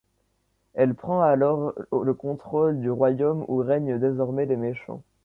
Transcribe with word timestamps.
Elle 0.73 0.95
prend 0.95 1.21
alors 1.21 1.75
le 1.91 2.13
contrôle 2.15 2.79
du 2.81 2.89
Royaume 2.89 3.45
où 3.47 3.57
règnent 3.57 3.99
désormais 3.99 4.47
les 4.47 4.55
méchants. 4.57 5.03